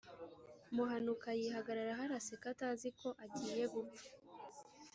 Muhanuka 0.75 1.27
yihagararaho, 1.39 2.01
arraseseka 2.07 2.47
atazi 2.53 2.87
ko 2.99 3.09
agiye 3.23 3.65
gupfa 3.73 4.07